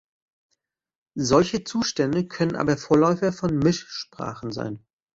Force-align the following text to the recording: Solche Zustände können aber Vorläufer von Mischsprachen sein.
Solche 1.19 1.63
Zustände 1.63 2.27
können 2.27 2.55
aber 2.55 2.75
Vorläufer 2.75 3.31
von 3.31 3.55
Mischsprachen 3.55 4.51
sein. 4.51 4.83